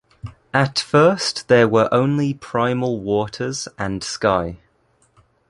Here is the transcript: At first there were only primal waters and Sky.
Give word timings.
At 0.51 0.79
first 0.79 1.47
there 1.47 1.67
were 1.67 1.87
only 1.91 2.33
primal 2.33 2.99
waters 2.99 3.67
and 3.77 4.03
Sky. 4.03 4.57